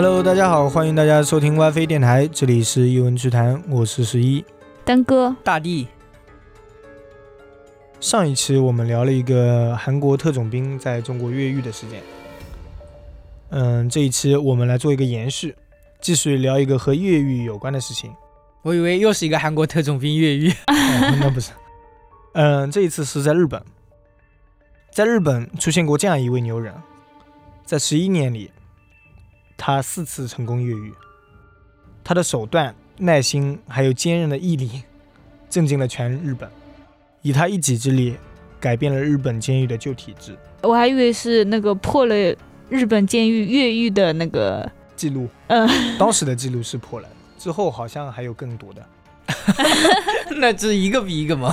[0.00, 4.44] Hello，大家好，欢迎大家收听 WiFi 电台，这里是一文趣谈，我是十一。
[4.84, 5.88] 丹哥，大地，
[7.98, 12.00] 上一期我们聊了一个韩国特种兵在中国越狱的事件，
[13.48, 15.56] 嗯，这一期我们来做一个延续，
[16.00, 18.14] 继续聊一个和越狱有关的事情。
[18.62, 20.48] 我以为又是一个韩国特种兵越狱。
[20.70, 21.50] 哦那不是，
[22.34, 23.60] 嗯，这一次是在日本，
[24.92, 26.72] 在日本出现过这样一位牛人，
[27.64, 28.52] 在十一年里，
[29.58, 30.94] 他四次成功越狱，
[32.04, 34.84] 他的手段、耐心还有坚韧的毅力，
[35.50, 36.48] 震惊了全日本，
[37.22, 38.16] 以他一己之力，
[38.60, 42.14] 改变了日本监狱的旧体制我还以为是那个破了
[42.68, 45.68] 日本监狱越狱的那个，记录，嗯，
[45.98, 48.86] 当时的记录是破了，之后好像还有更多的。
[50.38, 51.52] 那这一个比一个猛。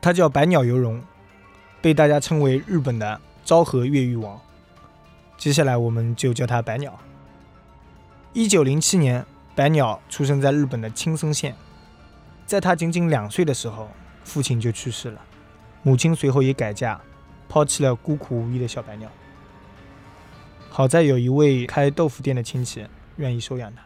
[0.00, 1.02] 他叫百鸟游荣，
[1.82, 4.40] 被大家称为日本的昭和越狱王。
[5.40, 7.00] 接下来我们就叫他白鸟。
[8.34, 9.24] 一九零七年，
[9.54, 11.56] 白鸟出生在日本的青森县。
[12.44, 13.88] 在他仅仅两岁的时候，
[14.22, 15.24] 父亲就去世了，
[15.82, 17.00] 母亲随后也改嫁，
[17.48, 19.10] 抛弃了孤苦无依的小白鸟。
[20.68, 22.84] 好在有一位开豆腐店的亲戚
[23.16, 23.82] 愿意收养他。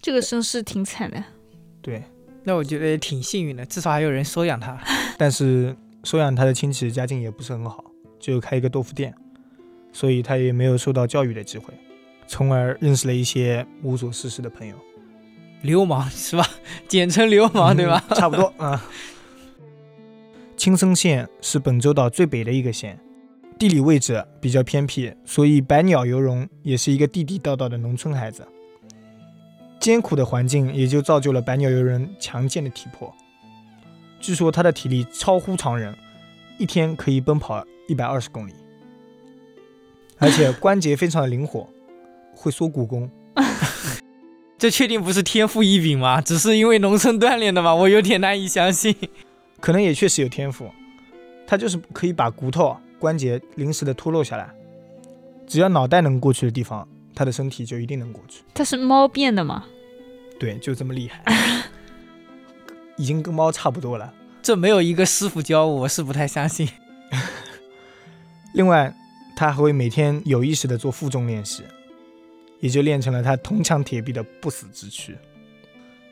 [0.00, 1.22] 这个身世挺惨的。
[1.80, 2.02] 对，
[2.42, 4.76] 那我觉得也挺幸运的，至少还有人收养他。
[5.16, 7.84] 但是收养他的亲戚家境也不是很好，
[8.18, 9.14] 就开一个豆腐店，
[9.96, 11.72] 所以他也没有受到教育的机会，
[12.26, 14.76] 从而认识了一些无所事事的朋友，
[15.62, 16.46] 流氓是吧？
[16.86, 18.04] 简称流氓对吧？
[18.10, 18.84] 嗯 差不多啊。
[20.54, 22.98] 青森县是本州岛最北的一个县，
[23.58, 28.46] 地理位置比较偏僻，所以百鸟游荣也是一个地地道道的农村孩子。
[29.80, 33.10] 艰苦的环境也就造就了百鸟游人强健的体魄。
[34.20, 35.96] 据说他的体力超乎常人，
[36.58, 38.52] 一天可以奔跑一百二十公里，
[40.18, 41.68] 而且关节非常的灵活，
[42.34, 43.10] 会缩骨功。
[44.58, 46.20] 这确定不是天赋异禀吗？
[46.20, 47.74] 只是因为农村锻炼的吗？
[47.74, 48.94] 我有点难以相信。
[49.60, 50.70] 可能也确实有天赋，
[51.46, 54.48] 他就是可以把骨头、关节临时的脱落下来，
[55.46, 58.42] 只要脑袋能过去的地方，他的身体就一定能过去。
[58.54, 59.64] 他是猫变的吗？
[60.38, 61.24] 对，就这么厉害，
[62.96, 64.12] 已经跟猫差不多了。
[64.42, 66.68] 这没有一个师傅教我，我是不太相信。
[68.54, 68.94] 另外，
[69.36, 71.62] 他还会每天有意识的做负重练习，
[72.58, 75.14] 也就练成了他铜墙铁壁的不死之躯。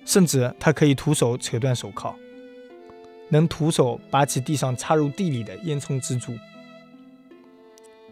[0.04, 2.14] 甚至他可以徒手扯断手铐，
[3.30, 6.34] 能徒手拔起地上插入地里的烟囱支柱。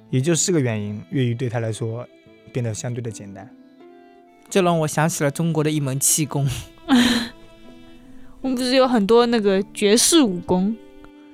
[0.09, 2.09] 也就是这个原因，粤语对他来说
[2.51, 3.55] 变得相对的简单。
[4.49, 6.49] 这让我想起了中国的一门气功。
[8.41, 10.75] 我们不是有很多那个绝世武功？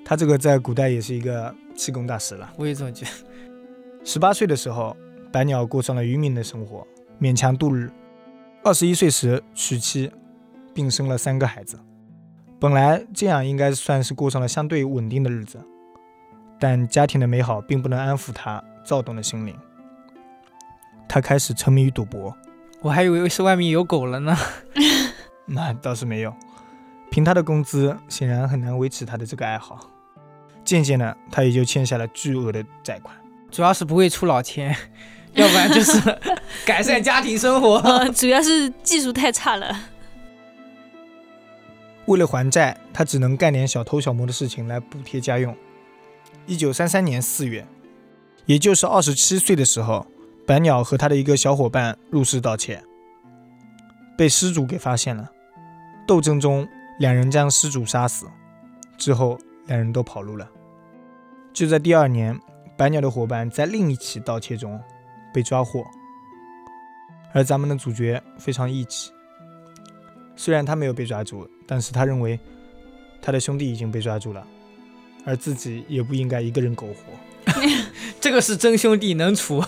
[0.05, 2.53] 他这个在古代也是一个气功大师了。
[2.56, 3.11] 我也这么觉得。
[4.04, 4.97] 十八岁的时候，
[5.31, 6.86] 白鸟过上了渔民的生活，
[7.20, 7.91] 勉强度日。
[8.64, 10.10] 二十一岁时娶妻，
[10.75, 11.78] 并生了三个孩子。
[12.58, 15.60] 本来这样应该算是过上了相对稳定的日子，
[16.58, 19.54] 但家庭的美好并不能安抚他躁动的心灵。
[21.08, 22.34] 他开始沉迷于赌博，
[22.81, 24.37] 我还以为是外面有狗了呢。
[25.47, 26.34] 那倒是没有。
[27.10, 29.88] 凭他的工资，显然很难维持他的这个爱好。
[30.64, 33.16] 渐渐的，他也就欠下了巨额的债款。
[33.50, 34.75] 主要是不会出老千，
[35.34, 36.00] 要不然就是
[36.66, 37.76] 改善家庭生活。
[37.78, 39.75] 呃，主要是技术太差了。
[42.06, 45.54] 为了还债，他只能干点小偷小摸的事情来补贴家用。
[46.47, 47.66] 一九三三年四月，
[48.47, 50.06] 也就是二十七岁的时候，
[50.47, 52.82] 白鸟和他的一个小伙伴入室盗窃，
[54.16, 55.31] 被失主给发现了。
[56.06, 56.66] 斗争中，
[56.98, 58.26] 两人将失主杀死，
[58.96, 60.49] 之后两人都跑路了。
[61.52, 62.40] 就在第二年，
[62.78, 64.80] 白鸟的伙伴在另一起盗窃中
[65.34, 65.84] 被抓获，
[67.34, 69.10] 而咱们的主角非常义气。
[70.36, 72.38] 虽然他没有被抓住，但是他认为
[73.20, 74.46] 他的兄弟已经被抓住了，
[75.25, 77.52] 而自己也不应该一个人苟活。
[78.20, 79.60] 这个是真兄弟，能处。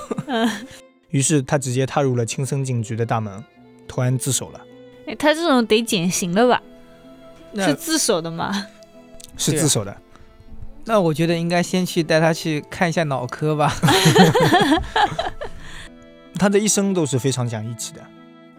[1.10, 3.42] 于是他直接踏入了青森警局的大门，
[3.88, 4.60] 投案自首了。
[5.08, 6.62] 哎，他这种得减刑了吧？
[7.56, 8.64] 是自首的吗？
[9.36, 9.96] 是自首的。
[10.85, 13.73] 那我觉得应该先去带他去看一下脑科吧。
[16.35, 18.00] 他的一生都是非常讲义气的。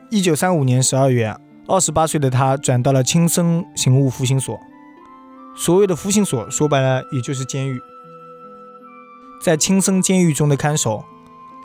[0.09, 1.35] 一九三五年十二月，
[1.67, 4.59] 二十八岁的他转到了青森刑务服刑所。
[5.55, 7.79] 所谓的服刑所，说白了也就是监狱。
[9.43, 11.03] 在青森监狱中的看守，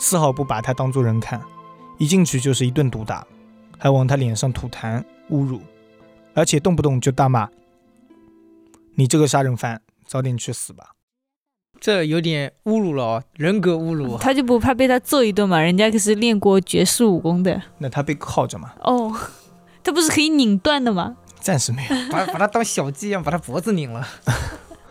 [0.00, 1.40] 丝毫不把他当作人看，
[1.98, 3.26] 一进去就是一顿毒打，
[3.78, 5.60] 还往他脸上吐痰侮辱，
[6.34, 7.48] 而且动不动就大骂
[8.96, 10.92] ：“你这个杀人犯，早点去死吧！”
[11.78, 14.16] 这有点侮辱了哦，人格侮辱。
[14.16, 15.60] 他就不怕被他揍一顿嘛？
[15.60, 17.60] 人家可是练过绝世武功的。
[17.78, 18.72] 那他被铐着嘛？
[18.80, 19.14] 哦，
[19.84, 21.18] 他不是可以拧断的吗？
[21.38, 21.88] 暂时没有。
[22.10, 24.08] 把把他当小鸡一样，把他脖子拧了。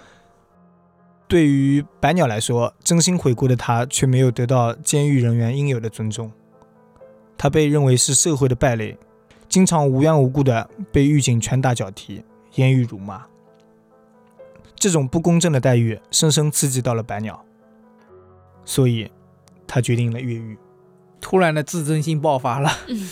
[1.28, 6.32] 对于白鸟来说，真心悔过的他却没有得到监狱人员应有的尊重，
[7.36, 8.96] 他被认为是社会的败类，
[9.50, 12.24] 经常无缘无故的被狱警拳打脚踢、
[12.54, 13.26] 言语辱骂。
[14.76, 17.44] 这种不公正的待遇深深刺激到了白鸟，
[18.64, 19.12] 所以
[19.66, 20.58] 他决定了越狱。
[21.20, 22.70] 突然的自尊心爆发了，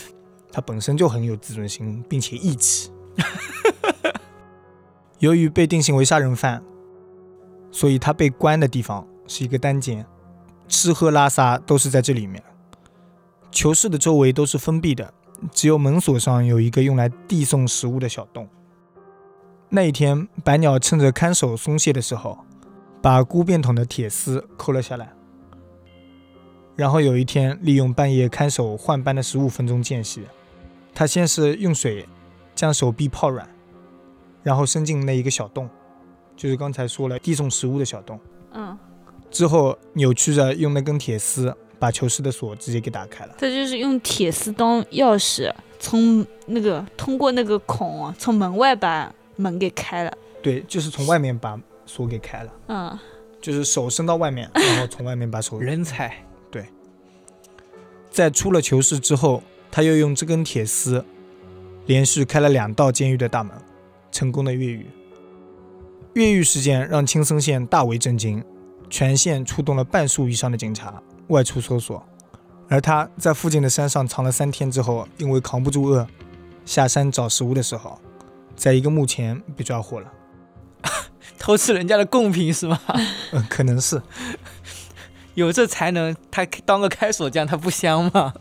[0.51, 2.91] 他本身就很有自尊心，并且义气。
[5.19, 6.63] 由于被定性为杀人犯。
[7.75, 10.05] 所以他被关的地方是一个单间，
[10.67, 12.39] 吃喝拉撒都是在这里面。
[13.49, 15.11] 囚室的周围都是封闭的，
[15.51, 18.47] 只有门锁上有一个用来递送食物的小洞。
[19.75, 22.37] 那一天，白鸟趁着看守松懈的时候，
[23.01, 25.11] 把箍便桶的铁丝抠了下来。
[26.75, 30.21] 然后有一天，利用半夜看守换班的十五分钟间隙，
[30.93, 32.07] 他先是用水
[32.53, 33.49] 将手臂泡软，
[34.43, 35.67] 然后伸进那一个小洞。
[36.37, 38.19] 就是刚才说了递送食物的小洞，
[38.51, 38.77] 嗯，
[39.31, 43.33] 之后扭曲着用那根铁丝把囚室的锁直接给打开了。
[43.39, 50.13] 他就是用铁丝当钥匙，从那个通过那个孔从门外把门给开了。
[50.41, 52.53] 对，就是从外面把锁给开了。
[52.67, 52.99] 嗯，
[53.41, 55.59] 就是手伸到外面，然后从外面把手。
[55.59, 56.13] 人才。
[56.51, 56.65] 对，
[58.11, 59.41] 在出了囚室之后，
[59.71, 61.03] 他又用这根铁丝
[61.85, 63.55] 连续开了两道监狱的大门，
[64.11, 64.85] 成功的越狱。
[66.13, 68.43] 越狱事件让青森县大为震惊，
[68.89, 72.05] 全县出动了半数以上的警察外出搜索，
[72.69, 76.05] 而他在附近的山上藏了三天之后，因为扛不住饿，
[76.65, 77.99] 下山找食物的时候，
[78.55, 80.11] 在一个墓前被抓获了，
[81.39, 82.79] 偷吃人家的贡品是吗？
[83.31, 84.01] 嗯， 可能是，
[85.33, 88.33] 有这才能，他当个开锁匠，他不香吗？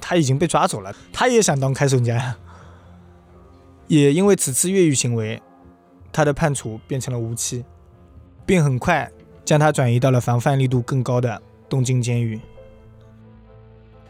[0.00, 2.34] 他已经被抓走了，他也想当开锁匠，
[3.86, 5.40] 也因为此次越狱行为。
[6.12, 7.62] 他的判处变成了无期，
[8.46, 9.12] 并很快
[9.44, 12.40] 将他转移到了防范力度更高的东京监狱。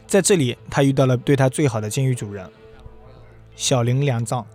[0.06, 2.48] 在这里，他遇到了对他最好的监狱主人
[3.56, 4.46] 小林良藏。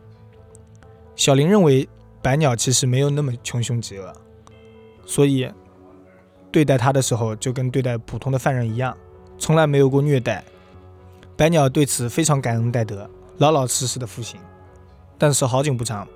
[1.16, 1.88] 小林认为
[2.22, 4.14] 白鸟其实没有那么穷凶极恶，
[5.06, 5.52] 所以
[6.52, 8.96] 对待他的时候就跟对待普通的犯人一样，
[9.38, 10.44] 从来没有过虐待。
[11.38, 14.40] 白鸟对此非常感恩戴德，老老实实的服刑。
[15.18, 16.08] 但是好景不长。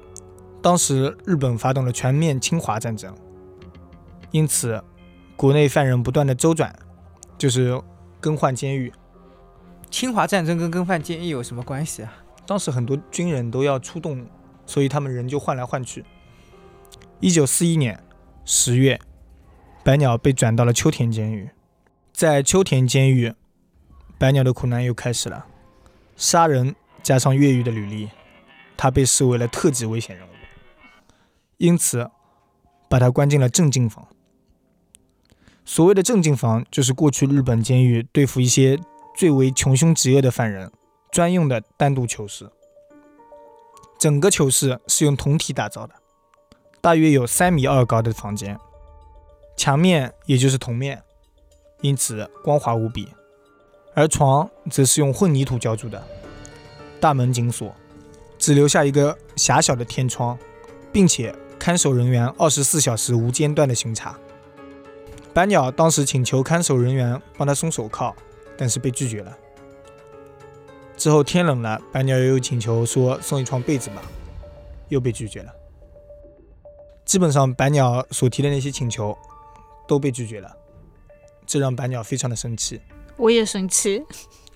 [0.62, 3.16] 当时日本发动了全面侵华战争，
[4.32, 4.84] 因此
[5.36, 6.76] 国内犯人不断的周转，
[7.38, 7.80] 就是
[8.20, 8.92] 更换监狱。
[9.92, 12.14] 侵华战争跟更换监狱有什么关系啊？
[12.48, 14.26] 当时很多军人都要出动，
[14.66, 16.04] 所以他们人就换来换去。
[17.20, 18.04] 一九四一年
[18.44, 19.00] 十月，
[19.84, 21.50] 白鸟被转到了秋田监狱，
[22.14, 23.34] 在秋田监狱，
[24.18, 25.46] 白鸟的苦难又开始了。
[26.16, 28.10] 杀人加上越狱的履历，
[28.78, 30.32] 他被视为了特级危险人物。
[31.58, 32.10] 因此，
[32.90, 34.08] 把他关进了镇静房。
[35.64, 38.78] 所谓的镇静房，就是过去日本监狱对付一些
[39.16, 40.72] 最为穷凶极恶的犯人
[41.12, 42.52] 专用的单独囚室。
[44.06, 45.96] 整个囚室是用铜体打造的，
[46.80, 48.56] 大约有三米二高的房间，
[49.58, 51.02] 墙面也就是铜面，
[51.82, 53.08] 因此光滑无比。
[53.96, 56.04] 而床则是用混凝土浇筑的，
[57.00, 57.74] 大门紧锁，
[58.38, 60.38] 只留下一个狭小的天窗，
[60.94, 61.36] 并且。
[61.58, 64.16] 看守人员二十四小时无间断的巡查。
[65.34, 68.14] 白鸟当时请求看守人员帮他松手铐，
[68.56, 69.36] 但是被拒绝了。
[70.98, 74.02] 之后天冷了，白鸟又请求说送一床被子吧，
[74.90, 75.52] 又被拒绝了。
[77.04, 79.18] 基本上白鸟所提的那些请求
[79.88, 80.52] 都被拒绝了，
[81.46, 82.82] 这让白鸟非常的生气。
[83.18, 84.04] 我也生气，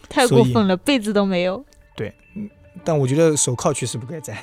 [0.10, 1.64] 太过分了，被子都没有。
[1.96, 2.14] 对，
[2.84, 4.38] 但我觉得手铐确实不该在。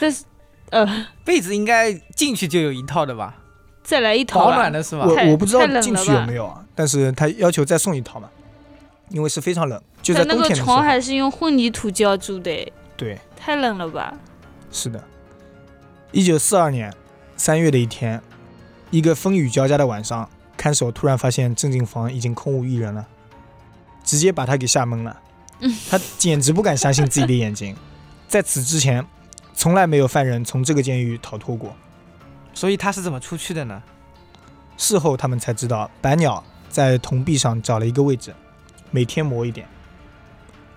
[0.00, 0.24] 但是。
[0.70, 0.84] 呃，
[1.24, 3.36] 被子应该进去就有一套的吧？
[3.84, 5.06] 再来一套保暖的是吧？
[5.06, 8.28] 我我不知道进去有没有啊，但是他要求再送一套嘛，
[9.10, 10.66] 因为是非常冷，就在冬天的时候。
[10.66, 14.14] 那个床还是用混凝土浇筑的，对，太冷了吧？
[14.70, 15.02] 是的。
[16.12, 16.92] 一九四二年
[17.36, 18.20] 三月的一天，
[18.90, 23.06] 一个风雨交加的晚上，看守突然发现镇静房已经空无一人了，
[24.04, 25.20] 直接把他给吓懵了。
[25.90, 27.76] 他简直不敢相信自己的眼睛，
[28.28, 29.04] 在此之前。
[29.58, 31.74] 从来没有犯人从这个监狱逃脱过，
[32.52, 33.82] 所以他是怎么出去的呢？
[34.76, 38.34] 事后他们才知道，白鸟在铜壁上找了一个位置，
[38.90, 39.66] 每天磨一点，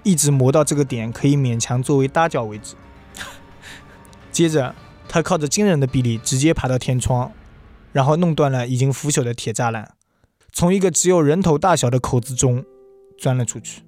[0.03, 2.75] 一直磨到这个点可以勉强作为搭脚为止。
[4.31, 4.73] 接着，
[5.07, 7.31] 他靠着惊人的臂力直接爬到天窗，
[7.91, 9.93] 然后弄断了已经腐朽的铁栅栏，
[10.53, 12.63] 从一个只有人头大小的口子中
[13.17, 13.81] 钻了出去。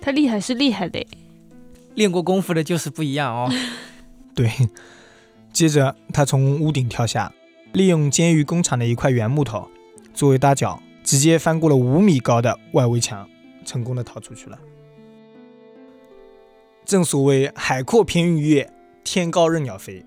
[0.00, 1.06] 他厉害是厉害的，
[1.94, 3.52] 练过功夫的就是不一样哦。
[4.34, 4.50] 对，
[5.52, 7.32] 接着他从屋顶跳下，
[7.72, 9.68] 利用监狱工厂的一块圆木头
[10.14, 13.28] 作为搭脚，直接翻过了五米高的外围墙，
[13.64, 14.58] 成功的逃出去了。
[16.84, 18.72] 正所谓海阔凭鱼跃，
[19.04, 20.04] 天高任鸟飞。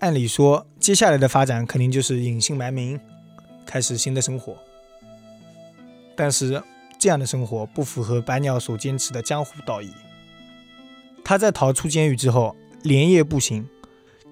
[0.00, 2.98] 按理说，接下来的发展肯定就是隐姓埋名，
[3.66, 4.56] 开始新的生活。
[6.16, 6.62] 但是，
[6.98, 9.90] 这样的生活不符合白鸟所坚持的江湖道义。
[11.24, 13.66] 他在逃出监狱之后，连夜步行，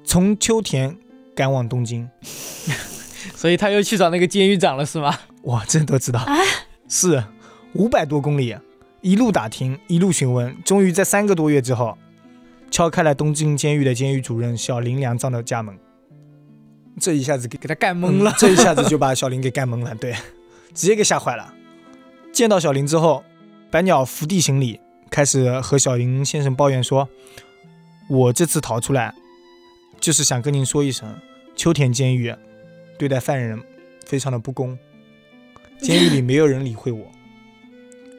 [0.04, 0.96] 从秋田
[1.34, 2.10] 赶往东京。
[3.34, 5.18] 所以他又去找那个监狱长了，是吗？
[5.42, 6.26] 哇，这都知道？
[6.88, 7.22] 是
[7.74, 8.56] 五百多公里，
[9.00, 11.96] 一路打听，一路询问，终于在三个多月之后，
[12.70, 15.76] 敲开了东京监狱的监狱主任小林良藏的家门。
[17.00, 20.12] 这一下子给给他干懵了嗯，这一下子就把小林给干懵了，对，
[20.74, 21.54] 直接给吓坏了。
[22.32, 23.22] 见到小林之后，
[23.70, 27.08] 白鸟伏地行礼，开始和小林先生抱怨说
[28.10, 29.14] ：“我这次逃出来，
[30.00, 31.14] 就是想跟您说一声，
[31.54, 32.34] 秋田监狱
[32.98, 33.62] 对待犯人
[34.04, 34.76] 非常的不公，
[35.82, 37.06] 监狱里没有人理会我，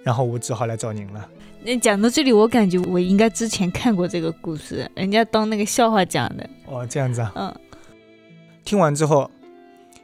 [0.04, 1.30] 然后我只好来找您了。
[1.62, 7.32] 那讲到这里，我感觉我应该之前看过这个故事，人家当那个笑话讲的。”哦，这样子啊。
[7.36, 7.54] 嗯，
[8.63, 9.30] 听完之后，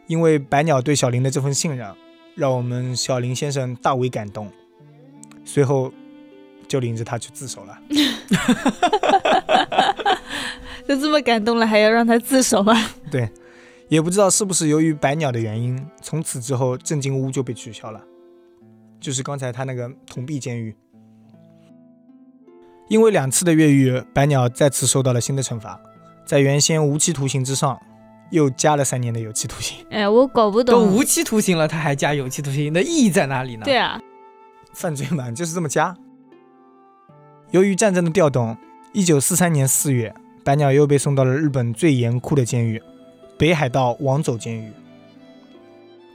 [0.08, 1.90] 因为白鸟对小林的这份信任，
[2.36, 4.52] 让我们小林先生大为感动，
[5.46, 5.94] 随后
[6.68, 7.80] 就领着他去自首了。
[10.86, 12.76] 都这么感动了，还要让他自首吗？
[13.10, 13.30] 对，
[13.88, 18.02] 也不知道是不是由于白鸟的原因，从此之后镇静屋就被取消了，
[19.00, 20.76] 就是刚才他那个铜壁监狱。
[22.88, 25.80] 因为两次的越狱，白鸟再次受到了新的惩罚，
[26.26, 27.80] 在原先无期徒刑之上，
[28.32, 29.86] 又加了三年的有期徒刑。
[29.90, 30.76] 哎，我搞不懂。
[30.76, 33.64] 都无期徒刑了，他还加有期徒刑，那意义在哪里呢？
[33.66, 34.00] 对啊，
[34.74, 35.96] 犯罪嘛，就是这么加。
[37.52, 38.58] 由于战争的调动，
[38.94, 40.14] 一九四三年四月，
[40.44, 42.82] 白鸟又被送到了日本最严酷的监狱——
[43.38, 44.72] 北海道王走监狱。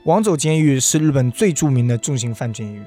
[0.05, 2.81] 王走监狱是日本最著名的重刑犯监狱，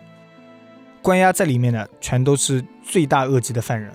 [1.00, 3.92] 关押在里面的全都是罪大恶极的犯人。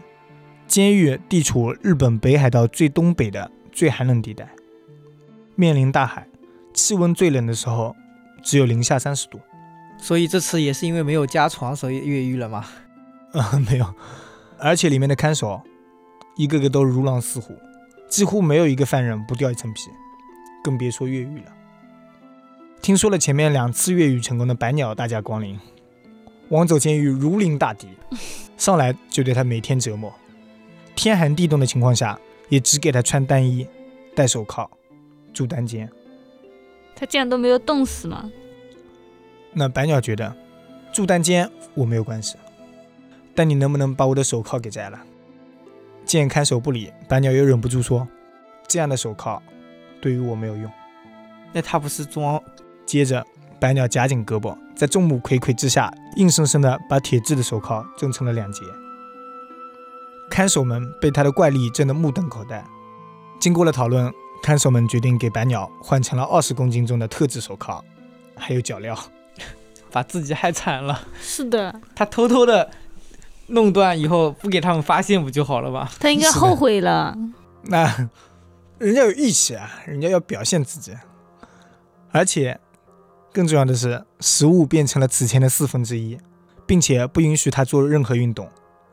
[0.65, 4.47] 监狱地处日本北海道最东北的最寒冷地带，
[5.55, 6.25] 面临大海，
[6.73, 7.93] 气温最冷的时候
[8.41, 9.39] 只有零下三十度。
[9.97, 12.65] 所以这次也是因为没有加床，所以越狱了吗？
[13.33, 13.93] 啊、没有，
[14.57, 15.61] 而且里面的看守
[16.37, 17.53] 一个个都如狼似虎，
[18.07, 19.81] 几乎没有一个犯人不掉一层皮，
[20.63, 21.53] 更别说越狱了。
[22.81, 25.59] 听说了前面两次越狱成功的白鸟大驾光临，
[26.49, 27.87] 王走监狱如临大敌，
[28.57, 30.13] 上来就对他每天折磨，
[30.95, 33.67] 天寒地冻的情况下，也只给他穿单衣、
[34.15, 34.69] 戴手铐、
[35.33, 35.89] 住单间。
[36.95, 38.29] 他竟然都没有冻死吗？
[39.53, 40.35] 那白鸟觉得
[40.93, 42.37] 住单间我没有关系，
[43.35, 44.99] 但你能不能把我的手铐给摘了？
[46.05, 48.07] 见看守不理，白鸟又忍不住说
[48.67, 49.41] ：“这样的手铐
[50.01, 50.71] 对于我没有用。
[51.51, 52.41] 那他不是装？”
[52.85, 53.25] 接着，
[53.59, 58.63] 白鸟夹紧胳膊，在众目睽睽之下，硬生生的把铁质的手铐挣成了两截。
[60.29, 62.63] 看守们被他的怪力震得目瞪口呆。
[63.39, 64.11] 经过了讨论，
[64.43, 67.83] 看守们决定给白鸟换成了二十公斤重的特制手铐，
[68.35, 68.97] 还有脚镣。
[69.91, 71.01] 把自己害惨了。
[71.19, 72.69] 是的， 他偷偷的
[73.47, 75.89] 弄断以后，不给他们发现不就好了吗？
[75.99, 77.17] 他应该后悔了。
[77.65, 78.09] 那
[78.79, 80.95] 人家有义气啊，人家要表现自己，
[82.11, 82.57] 而且
[83.33, 86.17] 更重要的是，食物变成了此前的四分之一，
[86.65, 88.49] 并且不允许他做任何运动，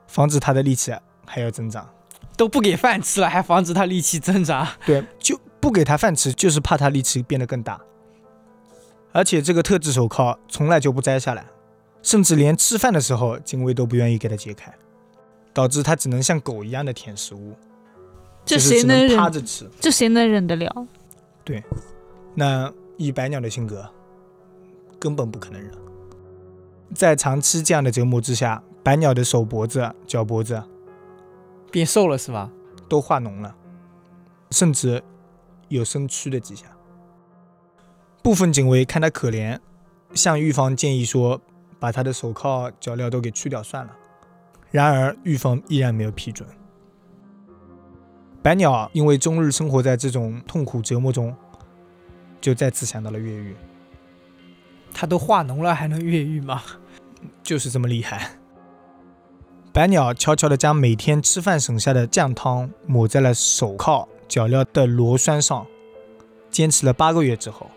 [0.09, 0.93] 防止他的力气
[1.25, 1.88] 还要增长。
[2.37, 4.66] 都不给饭吃了，还防止他力气增长。
[4.85, 7.81] 对，就不给他饭吃，就是怕他力气变得更大。
[9.12, 11.47] 而且这个特制手铐从来就不摘下来，
[12.02, 14.75] 甚至连吃饭的时候，警卫都不愿意给他解开，
[15.55, 17.57] 导致他只能像狗一样的舔食物，
[18.47, 19.19] 这谁能忍？
[19.19, 19.69] 趴着吃。
[19.79, 20.87] 这谁能忍得了？
[21.45, 21.62] 对
[22.35, 23.87] 那以白鸟的性格，
[24.99, 25.71] 根本不可能忍。
[26.95, 30.62] 在长期这样的折磨之下，白鸟的手脖子、脚脖子
[31.71, 32.50] 变瘦了是吧？
[32.88, 33.55] 都化脓了，
[34.53, 35.03] 甚至
[35.69, 36.71] 有生蛆的迹象。
[38.23, 39.59] 部分警卫看他可怜，
[40.15, 41.41] 向狱方建议说，
[41.81, 43.93] 把他的手铐、脚镣都给去掉算了。
[44.71, 46.49] 然而，狱方依然没有批准。
[48.47, 51.35] 白鸟因为终日生活在这种痛苦折磨中，
[52.41, 53.57] 就再次想到了越狱。
[54.95, 56.62] 他都化脓了，还能越狱吗？
[57.43, 58.38] 就是这么厉害。
[59.73, 65.67] 白鸟悄悄地将每天吃饭省下的酱汤抹在了手铐、脚镣的螺栓上，
[66.49, 67.69] 坚持了八个月之后，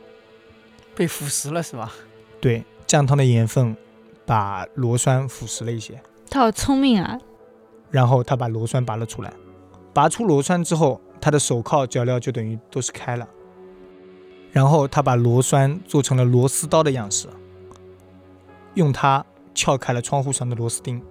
[0.94, 1.92] 被腐蚀了是吧？
[2.40, 3.76] 对酱汤的盐分
[4.24, 6.00] 把螺栓腐蚀了一些，
[6.30, 7.20] 他好聪明啊！
[7.90, 9.34] 然后他把螺栓拔了出来。
[9.94, 13.28] 拔出螺栓之后，他的手铐脚镣就等于都是开了。
[14.52, 17.28] 然后他把螺栓做成了螺丝刀的样式，
[18.74, 21.02] 用它撬开了窗户上的螺丝钉，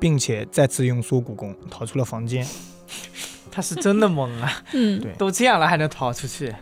[0.00, 2.46] 并且再次用缩骨功逃出了房间。
[3.50, 4.50] 他是真的猛啊！
[4.72, 6.54] 嗯，对都这样了还能逃出去？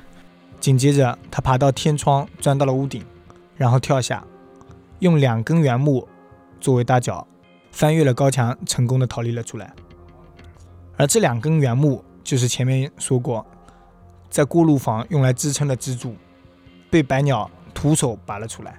[0.59, 3.05] 紧接着，他爬到天窗，钻到了屋顶，
[3.57, 4.25] 然后跳下，
[5.01, 6.09] 用两根原木
[6.61, 7.27] 作为搭脚，
[7.71, 9.73] 翻越了高墙，成功的逃离了出来。
[10.97, 13.45] 而这两根原木，就是前面说过，
[14.31, 16.15] 在锅炉房用来支撑的支柱，
[16.91, 18.79] 被白鸟徒手拔了出来。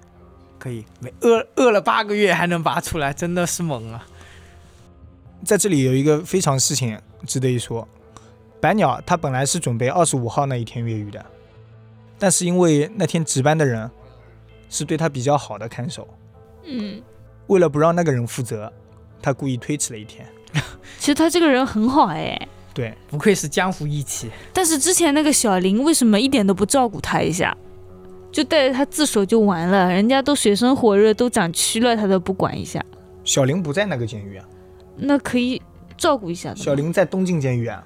[0.59, 4.05] 可以，没饿饿了八个月还能拔出来，真的是猛啊！
[5.45, 7.87] 在这里有一个非常事情值得一说，
[8.59, 11.23] 白鸟它本来是准备二十五号那一天越狱的，
[12.17, 13.89] 但是因为那天值班的人
[14.67, 16.07] 是对他比较好的看守，
[16.65, 16.99] 嗯，
[17.45, 18.73] 为了不让那个人负责，
[19.21, 20.27] 他故意推迟了一天。
[20.99, 27.55] 其实他这个人很好哎，对，不愧是江湖义气，但是之前那个小林为什么一点都不照顾他一下，
[28.31, 29.89] 就带着他自首就完了？
[29.89, 32.83] 人家都水深火热，都长蛆了，他都不管一下，
[33.23, 34.45] 小林不在那个监狱啊，
[34.95, 35.61] 那可以
[35.97, 36.55] 照顾一下的。
[36.55, 37.83] 小林在东晋监狱啊。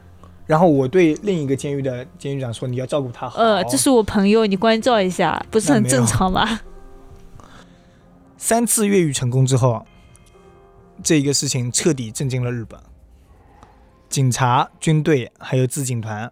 [0.48, 6.60] 然后我对另一个监狱的监狱长说：“你要照顾他好。”呃，这是我朋友，你关照一下，不是很正常吗？
[8.36, 9.86] 三次越狱成功之后，
[11.04, 12.80] 这一个事情彻底震惊了日本。
[14.10, 16.32] 警察、军队还有自警团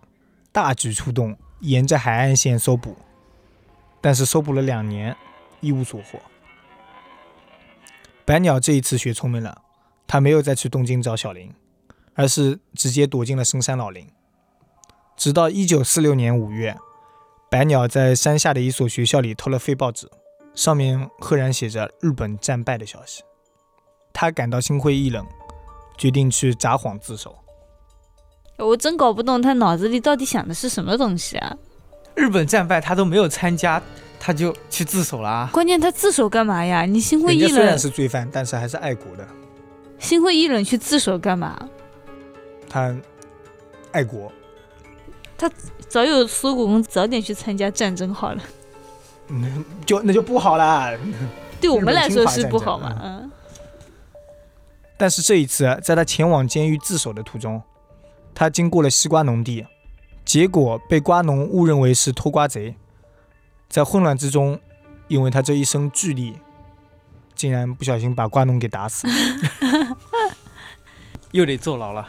[0.51, 2.97] 大举出动，沿着海岸线搜捕，
[4.01, 5.15] 但是搜捕了两年，
[5.62, 6.19] 一无所获。
[8.25, 9.62] 白鸟这一次学聪明了，
[10.05, 11.53] 他没有再去东京找小林，
[12.15, 14.08] 而是直接躲进了深山老林。
[15.15, 16.77] 直到一九四六年五月，
[17.49, 20.10] 白鸟在山下的一所学校里偷了废报纸，
[20.53, 23.23] 上面赫然写着日本战败的消息。
[24.13, 25.26] 他感到心灰意冷，
[25.98, 27.36] 决定去札幌自首。
[28.58, 31.56] 我真搞不懂他脑子里到底想的是什么东西啊！
[32.15, 33.82] 日本战败他都没有参加，
[34.19, 35.50] 他就去自首了啊！
[35.54, 36.86] 关键他自首干嘛呀？
[36.86, 39.26] 你心灰意人家虽然，是罪犯，但是还是爱国的。
[39.98, 41.58] 心灰意冷去自首干嘛？
[42.69, 42.93] 他
[43.93, 44.30] 爱国，
[45.38, 45.50] 他
[45.88, 48.43] 早有缩骨功，早点去参加战争好了。
[49.30, 50.91] 嗯，就那就不好啦。
[51.62, 52.95] 对我们来说是不好嘛？
[53.02, 53.32] 嗯，
[54.99, 57.63] 但是这一次，在他前往监狱自首的途中，
[58.35, 59.65] 他经过了西瓜农地，
[60.25, 62.75] 结果被瓜农误认为是偷瓜贼，
[63.69, 64.59] 在混乱之中，
[65.07, 66.35] 因为他这一身巨力，
[67.33, 69.07] 竟然不小心把瓜农给打死。
[71.31, 72.05] 又得坐牢了。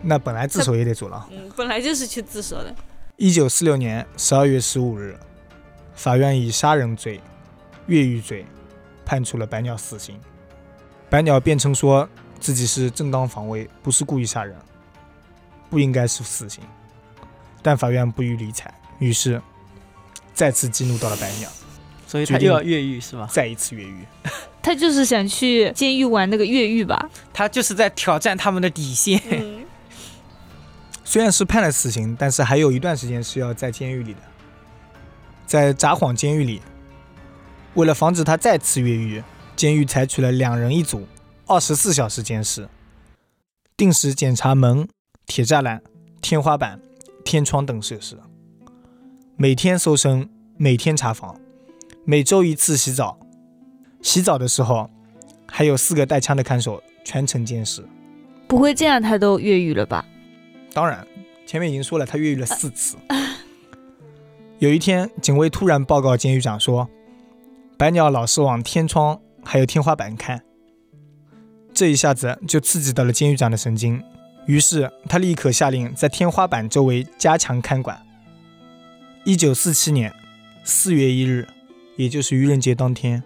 [0.00, 1.22] 那本来自首也得坐牢。
[1.30, 2.74] 嗯，本来就是去自首的。
[3.16, 5.14] 一九四六年十二月十五日，
[5.94, 7.20] 法院以杀人罪、
[7.86, 8.46] 越狱罪
[9.04, 10.18] 判处了白鸟死刑。
[11.16, 12.06] 白鸟辩称说
[12.38, 14.54] 自己是正当防卫，不是故意杀人，
[15.70, 16.62] 不应该是死刑。
[17.62, 19.40] 但法院不予理睬，于是
[20.34, 21.48] 再次激怒到了白鸟，
[22.06, 23.26] 所以他决定又要越狱是吗？
[23.32, 24.04] 再一次越狱。
[24.60, 27.08] 他就是想去监狱玩那个越狱吧？
[27.32, 29.18] 他就是在挑战他们的底线。
[29.30, 29.64] 嗯，
[31.02, 34.20] 虽然是判了死刑，但是还有一段时间是要在监狱里的。
[35.46, 36.60] 在札幌监狱里，
[37.72, 39.24] 为了防止他再次越狱，
[39.56, 41.06] 监狱采取了两人一组，
[41.46, 42.68] 二十四小时监视，
[43.74, 44.86] 定时检查门、
[45.24, 45.82] 铁栅栏、
[46.20, 46.78] 天花板、
[47.24, 48.18] 天窗等设施，
[49.36, 51.40] 每天搜身，每天查房，
[52.04, 53.18] 每周一次洗澡。
[54.02, 54.90] 洗澡的时候，
[55.46, 57.82] 还有四个带枪的看守全程监视。
[58.46, 60.04] 不会这样他都越狱了吧？
[60.74, 61.04] 当然，
[61.46, 62.96] 前面已经说了，他越狱了四次。
[64.58, 66.88] 有一天，警卫突然报告监狱长说，
[67.78, 70.42] 白鸟老是往天窗还有天花板看，
[71.72, 74.02] 这一下子就刺激到了监狱长的神经。
[74.46, 78.04] 于是他立刻下令在天花板周围加强看管。
[79.24, 80.12] 一九四七年
[80.64, 81.46] 四月一日，
[81.96, 83.22] 也就是愚人节当天，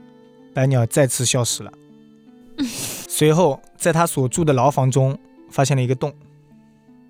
[0.53, 1.73] 白鸟再次消失了。
[3.09, 5.19] 随后，在他所住的牢房中
[5.51, 6.15] 发现了一个洞。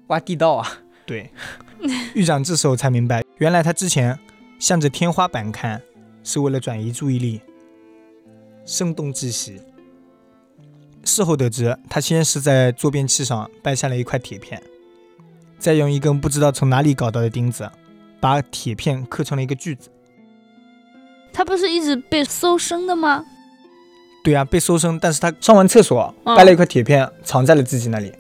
[0.06, 0.68] 挖地道啊！
[1.04, 1.30] 对，
[2.14, 4.16] 狱长这时候才明白，原来他之前
[4.60, 5.82] 向着天花板看，
[6.22, 7.40] 是为了转移注意力，
[8.70, 9.60] 声东击西。
[11.02, 14.62] 事后得知，他先是在坐便器上掰下了一块铁片，
[15.58, 17.68] 再用一根不知道从哪里搞到的钉子，
[18.20, 19.90] 把铁片刻成了一个句子。
[21.32, 23.24] 他不是一直被搜身的吗？
[24.22, 28.12] 对啊，被搜身，但是他上完厕所嗯掰了一块铁片藏在了自己那里，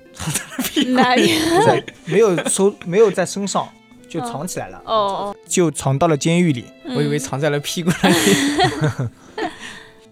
[0.90, 1.38] 哪里？
[1.48, 3.68] 不是没有搜， 没有在身上，
[4.08, 4.94] 就藏起来了，哦
[5.30, 6.64] 哦，就藏到了监狱里。
[6.86, 9.08] 嗯我以为藏在了屁股那里。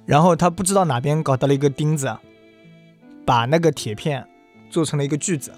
[0.09, 2.19] 然后他不知道哪边搞到了一个钉子，啊
[3.27, 4.27] 把那个铁片
[4.71, 5.53] 做成了一个锯子，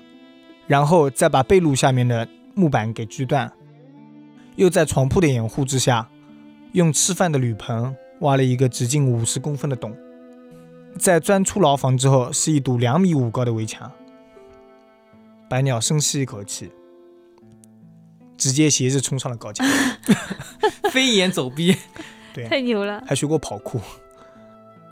[0.66, 3.52] 然后再把被褥下面的木板给锯断，
[4.56, 6.10] 又在床铺的掩护之下，
[6.72, 9.96] 用吃饭的铝盆挖了一个直径五十公分的洞，
[10.98, 13.88] 在钻出牢房之后是一堵两米五高的围墙。
[15.48, 16.72] 白鸟深吸一口气，
[18.36, 19.64] 直接斜着冲上了高墙。
[20.90, 21.76] 飞檐走壁，
[22.34, 23.80] 对，太牛了，还学过跑酷。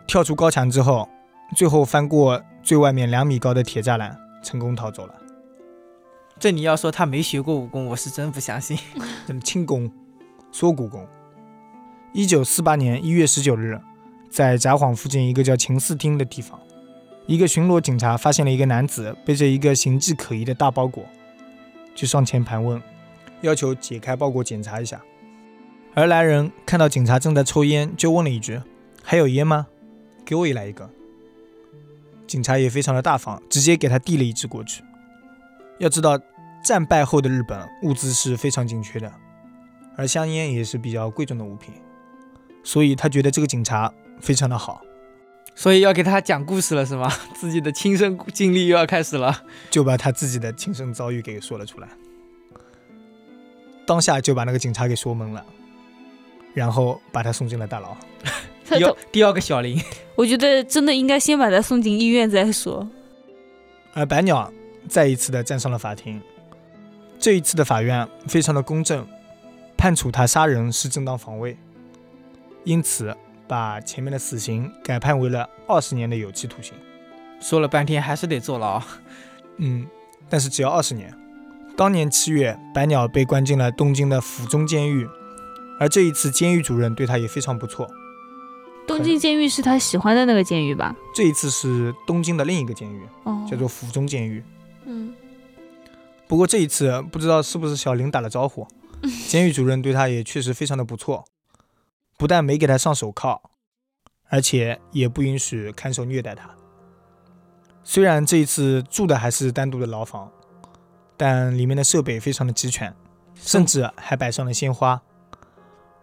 [0.08, 1.06] 跳出高墙之后，
[1.54, 5.14] 最后翻过最外面两米高的铁栅栏，成功逃走了。
[6.40, 8.78] 这你要说他没学过武功，我是真不相信。
[9.26, 9.92] 什么轻功、
[10.50, 11.06] 缩骨功。
[12.14, 13.78] 一九四八年一月十九日，
[14.30, 16.58] 在札幌附近一个叫秦寺町的地方，
[17.26, 21.04] 一个巡逻警察发现了一个男子背着一个形迹可疑的大包裹，
[21.94, 22.80] 就上前盘问，
[23.42, 25.02] 要求解开包裹检查一下。
[25.92, 28.58] 而来人看到警察正在抽烟，就问了一句
[29.04, 29.66] ：“还有烟吗？
[30.28, 30.88] 给我也来一个。”
[32.28, 34.84] 警察也非常的大方，直接给他递了一支过去。
[35.78, 36.20] 要知道，
[36.62, 39.10] 战败后的日本物资是非常紧缺的，
[39.96, 41.72] 而香烟也是比较贵重的物品，
[42.62, 44.82] 所以他觉得这个警察非常的好，
[45.54, 47.10] 所以要给他讲故事了是吗？
[47.34, 49.44] 自己的亲身经历又要开始了。
[49.70, 51.88] 就把他自己的亲身遭遇给说了出来。
[53.86, 55.46] 当下就把那个警察给说懵了，
[56.52, 57.96] 然后把他送进了大牢。
[58.68, 59.80] 他第二， 第二个小林，
[60.14, 62.88] 我觉得真的应该先把他送进医院再说。
[63.94, 64.52] 而白鸟
[64.88, 66.20] 再一次的站上了法庭，
[67.18, 69.06] 这一次的法院非常的公正，
[69.76, 71.56] 判处他杀人是正当防卫，
[72.64, 76.74] 因此把前面的死刑改判为了二十年的有期徒刑。
[77.40, 78.82] 说了半天还是得坐牢。
[79.56, 79.86] 嗯，
[80.28, 81.12] 但是只要二十年。
[81.76, 85.08] 当年七月，白鸟被关进了东京的府中监狱，
[85.78, 87.88] 而这一次监狱主任对他也非常不错。
[88.88, 90.96] 东京监狱是他喜欢的那个监狱吧？
[91.14, 94.42] 这一次是东京的另一个监狱，哦，叫做府中监狱。
[94.86, 95.14] 嗯，
[96.26, 98.66] 不过这一次不知道是不是小林打了招呼，
[99.28, 101.26] 监狱主任对他也确实非常的不错，
[102.16, 103.42] 不但没给他上手铐，
[104.30, 106.50] 而且也不允许看守虐待他。
[107.84, 110.32] 虽然这一次住的还是单独的牢房，
[111.16, 112.94] 但里面的设备非常的齐全，
[113.34, 115.00] 甚至还摆上了鲜花，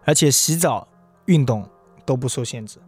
[0.04, 0.86] 而且洗澡、
[1.26, 1.68] 运动
[2.06, 2.78] 都不受限制。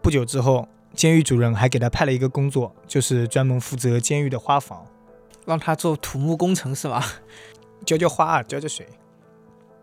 [0.00, 4.86] 不久之后，监狱主任还给他派了一个工作，就是专门负责监狱的花房。
[5.44, 7.04] 让他做土木工程是吧？
[7.84, 8.86] 浇浇花，浇浇水。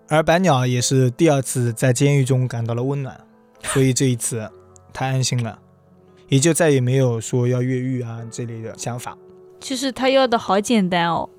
[0.09, 3.19] 而白鸟也是第二次在监狱中感到了温暖，
[3.63, 4.49] 所以这一次
[4.91, 5.57] 他安心了，
[6.27, 9.17] 也就再也没有说要越狱啊这类的想法。
[9.61, 11.29] 其实他要的好简单哦。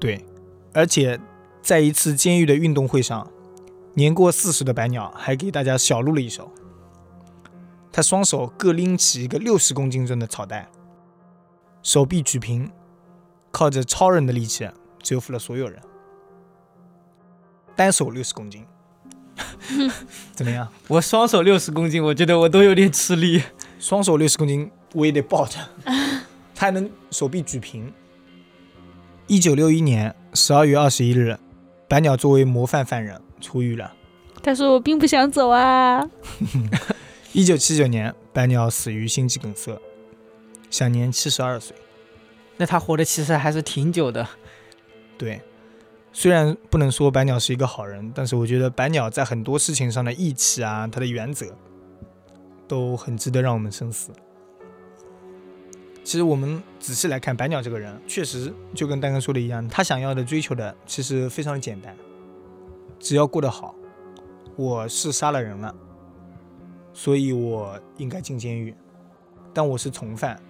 [0.00, 0.24] 对，
[0.72, 1.18] 而且
[1.62, 3.30] 在一次监狱的运动会上，
[3.98, 6.52] 年过四十的白鸟还给大家小录了一首。
[7.90, 10.68] 他双手各拎起一个六十公斤重的草袋，
[11.82, 12.70] 手臂举平，
[13.50, 14.70] 靠着超人的力气
[15.02, 15.82] 折服了所有人。
[17.74, 18.64] 单手六十公斤，
[20.32, 20.68] 怎么样？
[20.86, 23.42] 我双手六十公斤，我觉得我都有点吃力。
[23.80, 25.58] 双手六十公斤我也得抱着，
[26.54, 27.92] 他还能手臂举平。
[29.26, 31.36] 一九六一年十二月二十一日，
[31.88, 33.92] 白鸟作为模范犯人出狱了。
[34.42, 36.08] 他说我并不想走啊。
[37.32, 39.78] 一九七九年，白鸟死于心肌梗塞，
[40.70, 41.76] 享年七十二岁。
[42.56, 44.26] 那他活的其实还是挺久的。
[45.16, 45.40] 对，
[46.12, 51.46] 虽然不能说白鸟是一个好人，但是我觉得白鸟在很多事情上的义气啊，他的原则，
[52.66, 54.10] 都很值得让我们深思。
[56.02, 61.94] 其实我们仔细来看，白鸟这个人，确实就跟丹哥说的一样，他想要的、追求的，其实非常的简单，
[62.98, 63.74] 只要过得好。
[64.56, 65.74] 我是杀了人了，
[66.92, 68.74] 所以我应该进监狱，
[69.54, 70.40] 但我是从犯，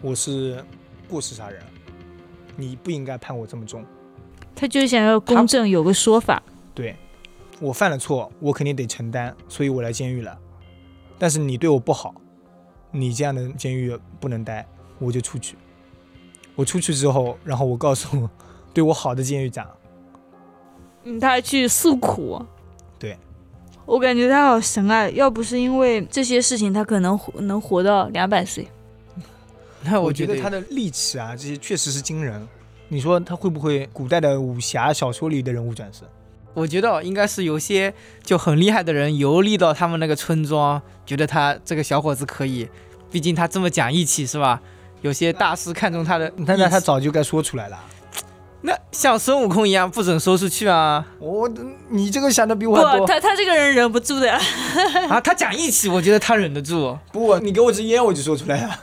[0.00, 0.64] 我是
[1.08, 1.62] 过失杀人，
[2.56, 3.84] 你不应该判我这么重。
[4.56, 6.42] 他就想要公正，有个说法。
[6.74, 6.96] 对
[7.60, 10.36] 我犯了错，我肯定得承担，所以我来监狱了。
[11.16, 12.14] 但是你对我不好，
[12.90, 14.66] 你这样的监狱不能待，
[14.98, 15.56] 我就出去。
[16.56, 18.28] 我出去之后，然后我告诉
[18.74, 19.68] 对我好的监狱长，
[21.08, 22.44] 嗯，他还去诉苦。
[22.98, 23.16] 对，
[23.86, 25.08] 我感觉他好神啊！
[25.08, 28.68] 要不是因为这些事情，他可能活能活到两百岁。
[29.82, 32.46] 那我觉得他的力气啊，这些确实是惊人。
[32.88, 36.02] 你说他会不会古代的武侠小说里的人物转世？
[36.52, 42.68] 我觉得应该是有些就很厉害的人游历到他们那个村庄，觉得他这个小伙子可以，
[43.10, 44.60] 毕竟他这么讲义气是吧？
[45.00, 47.78] 有些大师看中他的，那那他早就该说出来了。
[48.60, 51.06] 那像孙悟空一样不准说出去啊！
[51.20, 51.48] 我
[51.88, 53.06] 你这个想的比我多。
[53.06, 54.32] 他他这个人忍不住的，
[55.08, 56.98] 啊，他讲义气，我觉得他忍得住。
[57.12, 58.80] 不，你给我支烟我就说出来了。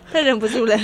[0.12, 0.78] 他忍不住了。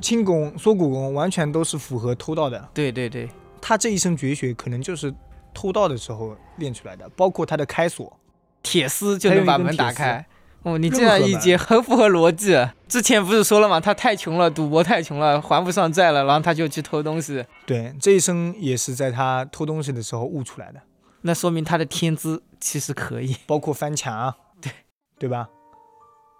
[0.00, 2.68] 轻功、缩骨功完全都是符合偷盗的。
[2.72, 3.28] 对对对，
[3.60, 5.12] 他这一身绝学可能就是
[5.52, 8.16] 偷盗的时候练出来的，包括他的开锁。
[8.62, 10.24] 铁丝就能把门打开。
[10.64, 12.58] 哦，你这样一解很符合逻辑。
[12.88, 13.78] 之前不是说了吗？
[13.78, 17.44] 他太穷了，赌博太穷了，还不上债了，然后他就去偷东西。
[17.66, 20.80] 对，这一生也是在他偷东西的时候悟出来的，
[21.20, 23.36] 那说明他的天资其实可以。
[23.46, 24.72] 包括翻墙啊，对
[25.18, 25.48] 对吧？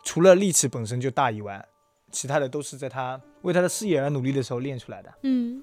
[0.05, 1.67] 除了力气本身就大以外，
[2.11, 5.13] 其他的都是在他为他的事业而努力的时候练出来的。
[5.23, 5.63] 嗯，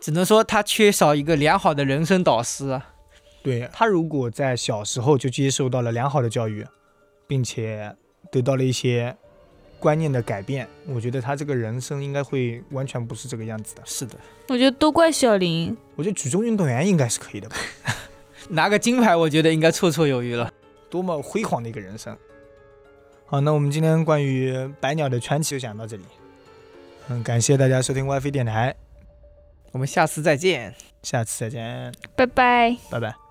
[0.00, 2.94] 只能说他缺少一个良好的人生导师啊。
[3.42, 6.66] 对他如果在小时候就接受到了良好的教育，
[7.26, 7.94] 并且
[8.30, 9.16] 得到了一些
[9.78, 13.82] 观念的改变，我觉得他这个人生应该会完全不是这个样子的。
[13.84, 14.16] 是的，
[14.48, 15.76] 我觉得都怪小林。
[15.94, 17.56] 我觉得举重运动员应该是可以的吧？
[18.50, 20.52] 拿个金牌，我觉得应该绰绰有余了。
[20.88, 22.16] 多么辉煌的一个人生！
[23.26, 26.04] 好，那我们今天关于百鸟的传奇就讲到这里。
[27.08, 28.74] 嗯，感谢大家收听 WiFi 电台，
[29.72, 30.74] 我们下次再见。
[31.02, 32.76] 下次再见，拜拜。
[32.90, 33.25] 拜拜。